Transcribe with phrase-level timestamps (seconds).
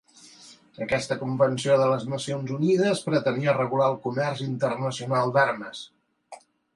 [0.83, 5.83] Aquesta convenció de les Nacions Unides pretenia regular el comerç internacional d'armes.